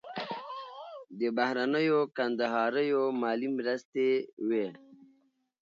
د 1.19 1.21
بهرنیو 1.37 1.99
کندهاریو 2.17 3.01
مالي 3.21 3.49
مرستې 3.57 4.09
وې. 4.47 4.67